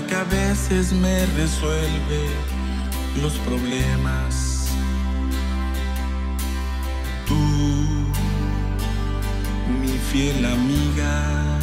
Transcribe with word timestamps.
la 0.00 0.06
que 0.06 0.14
a 0.14 0.24
veces 0.24 0.92
me 0.92 1.26
resuelve 1.40 2.22
los 3.20 3.32
problemas. 3.38 4.68
Tú, 7.26 7.42
mi 9.80 9.94
fiel 10.10 10.44
amiga, 10.44 11.58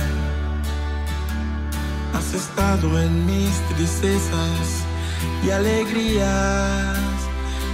has 2.14 2.34
estado 2.34 3.00
en 3.02 3.26
mis 3.26 3.54
tristezas 3.70 4.84
y 5.46 5.52
alegrías. 5.52 6.98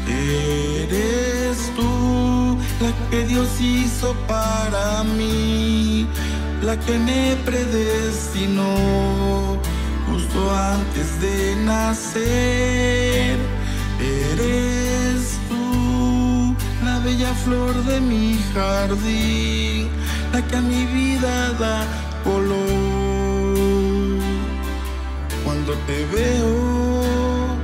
Eres 0.07 1.57
tú 1.75 2.57
la 2.81 2.91
que 3.09 3.25
Dios 3.25 3.49
hizo 3.59 4.13
para 4.27 5.03
mí, 5.03 6.07
la 6.61 6.79
que 6.79 6.99
me 6.99 7.35
predestinó 7.45 9.31
justo 10.11 10.51
antes 10.51 11.21
de 11.21 11.55
nacer. 11.63 13.37
Eres 13.99 15.39
tú 15.49 16.55
la 16.83 16.99
bella 16.99 17.33
flor 17.45 17.73
de 17.85 18.01
mi 18.01 18.37
jardín, 18.53 19.89
la 20.33 20.41
que 20.47 20.55
a 20.57 20.61
mi 20.61 20.85
vida 20.85 21.53
da 21.63 21.85
color. 22.23 23.59
Cuando 25.43 25.73
te 25.87 26.05
veo 26.15 27.57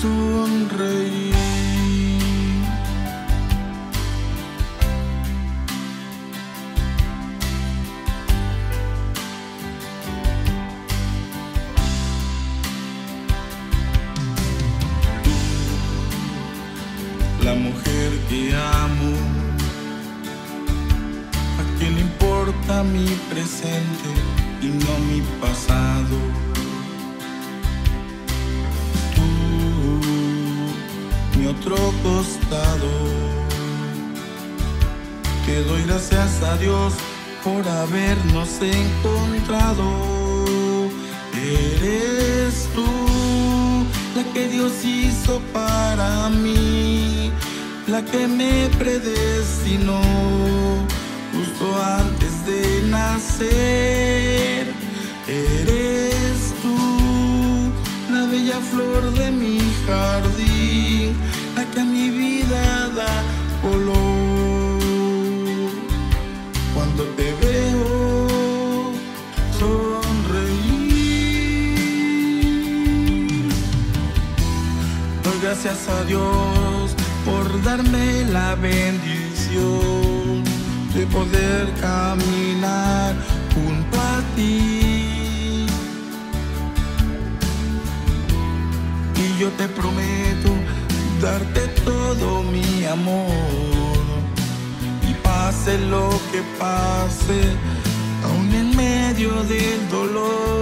sonreír. 0.00 1.29
La 17.50 17.56
mujer 17.56 18.10
que 18.28 18.40
amo. 18.54 19.12
A 21.60 21.62
quien 21.76 21.92
le 21.96 22.02
importa 22.10 22.72
mi 22.94 23.08
presente 23.30 24.10
y 24.66 24.68
no 24.82 24.92
mi 25.08 25.20
pasado. 25.42 26.16
Tú, 29.14 29.28
mi 31.36 31.46
otro 31.54 31.76
costado. 32.04 32.90
Te 35.46 35.64
doy 35.64 35.82
gracias 35.88 36.42
a 36.50 36.56
Dios 36.58 36.92
por 37.44 37.62
habernos 37.80 38.50
encontrado. 38.80 39.86
Eres 41.34 42.68
tú 42.74 42.90
la 44.14 44.22
que 44.32 44.48
Dios 44.48 44.72
hizo 44.84 45.40
para 45.52 46.28
mí, 46.28 46.89
la 47.90 48.02
que 48.04 48.28
me 48.28 48.68
predestinó 48.78 50.00
justo 51.32 51.64
antes 51.82 52.46
de 52.46 52.82
nacer. 52.88 54.72
Eres 55.26 56.54
tú, 56.62 56.76
la 58.12 58.26
bella 58.26 58.60
flor 58.70 59.12
de 59.14 59.30
mi 59.32 59.58
jardín, 59.86 61.16
la 61.56 61.64
que 61.64 61.80
a 61.80 61.84
mi 61.84 62.10
vida 62.10 62.88
da 62.90 63.24
color. 63.60 64.80
Cuando 66.74 67.02
te 67.16 67.34
veo 67.42 68.92
sonreír. 69.58 71.00
Doy 75.24 75.38
gracias 75.42 75.88
a 75.88 76.04
Dios 76.04 76.69
por 77.30 77.62
darme 77.62 78.24
la 78.24 78.54
bendición 78.56 80.42
de 80.94 81.06
poder 81.06 81.72
caminar 81.80 83.14
junto 83.54 84.00
a 84.00 84.16
ti. 84.36 85.66
Y 89.22 89.40
yo 89.40 89.48
te 89.58 89.68
prometo 89.68 90.50
darte 91.22 91.60
todo 91.84 92.42
mi 92.42 92.84
amor. 92.84 94.04
Y 95.08 95.12
pase 95.22 95.78
lo 95.94 96.08
que 96.30 96.40
pase, 96.58 97.40
aún 98.24 98.48
en 98.54 98.76
medio 98.76 99.30
del 99.44 99.80
dolor. 99.90 100.59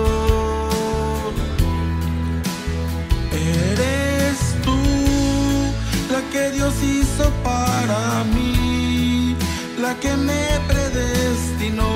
Hizo 6.70 7.30
para 7.42 8.24
mí, 8.34 9.34
la 9.80 9.94
que 9.98 10.14
me 10.16 10.60
predestinó 10.68 11.90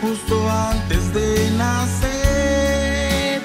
justo 0.00 0.48
antes 0.48 1.12
de 1.12 1.50
nacer. 1.58 3.42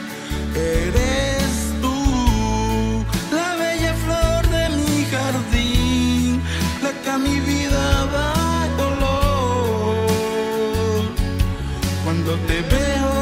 Eres 0.55 1.73
tú, 1.81 3.03
la 3.35 3.55
bella 3.55 3.93
flor 4.05 4.47
de 4.49 4.69
mi 4.77 5.05
jardín, 5.11 6.41
la 6.83 6.91
que 7.01 7.09
a 7.09 7.17
mi 7.17 7.39
vida 7.39 8.05
da 8.15 8.67
dolor. 8.77 10.07
Cuando 12.05 12.31
te 12.47 12.61
veo, 12.61 13.13